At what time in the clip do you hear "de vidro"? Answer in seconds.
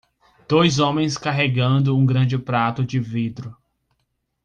2.83-3.55